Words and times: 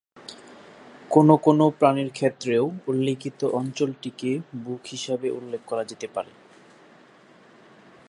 কোন 1.09 1.27
কোন 1.35 1.59
প্রাণীর 1.79 2.09
ক্ষেত্রেও 2.11 2.65
উল্লেখিত 2.87 3.39
অঞ্চলটিকে 3.51 4.31
বুক 4.55 4.81
হিসাবে 4.85 5.27
উল্লেখ 5.31 5.61
করা 5.67 5.83
যেতে 5.83 6.07
পারে। 6.07 6.31